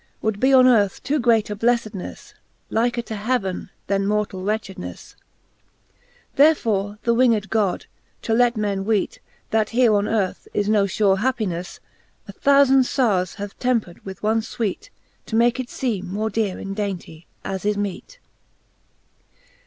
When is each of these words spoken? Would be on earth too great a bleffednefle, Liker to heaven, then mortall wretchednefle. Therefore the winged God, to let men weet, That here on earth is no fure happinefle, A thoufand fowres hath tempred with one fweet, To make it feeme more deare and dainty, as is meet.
Would 0.23 0.39
be 0.39 0.51
on 0.51 0.65
earth 0.65 1.03
too 1.03 1.19
great 1.19 1.51
a 1.51 1.55
bleffednefle, 1.55 2.33
Liker 2.71 3.03
to 3.03 3.15
heaven, 3.15 3.69
then 3.85 4.07
mortall 4.07 4.41
wretchednefle. 4.43 5.13
Therefore 6.37 6.97
the 7.03 7.13
winged 7.13 7.51
God, 7.51 7.85
to 8.23 8.33
let 8.33 8.57
men 8.57 8.83
weet, 8.83 9.19
That 9.51 9.69
here 9.69 9.93
on 9.93 10.07
earth 10.07 10.47
is 10.55 10.67
no 10.67 10.85
fure 10.87 11.17
happinefle, 11.19 11.77
A 12.27 12.33
thoufand 12.33 12.85
fowres 12.87 13.35
hath 13.35 13.59
tempred 13.59 14.03
with 14.03 14.23
one 14.23 14.41
fweet, 14.41 14.89
To 15.27 15.35
make 15.35 15.59
it 15.59 15.67
feeme 15.69 16.07
more 16.11 16.31
deare 16.31 16.57
and 16.57 16.75
dainty, 16.75 17.27
as 17.45 17.63
is 17.63 17.77
meet. 17.77 18.17